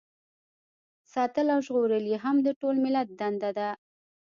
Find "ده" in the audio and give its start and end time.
3.57-3.69